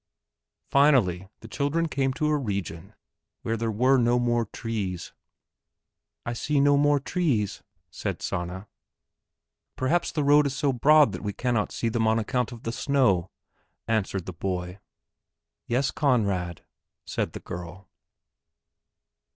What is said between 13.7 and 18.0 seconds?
answered the boy. "Yes, Conrad," said the girl.